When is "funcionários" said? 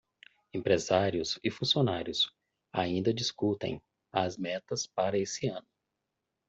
1.51-2.33